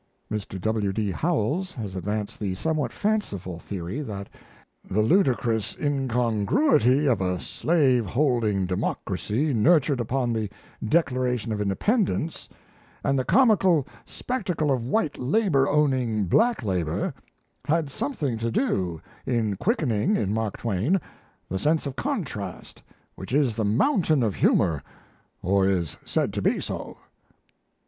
[0.31, 0.59] Mr.
[0.59, 0.91] W.
[0.91, 1.11] D.
[1.11, 4.29] Howells has advanced the somewhat fanciful theory that
[4.83, 10.49] "the ludicrous incongruity of a slave holding democracy nurtured upon the
[10.83, 12.49] Declaration of Independence,
[13.03, 17.13] and the comical spectacle of white labour owning black labour,
[17.65, 20.99] had something to do in quickening (in Mark Twain)
[21.47, 22.81] the sense of contrast
[23.13, 24.81] which is the mountain of humour
[25.43, 26.97] or is said to be so."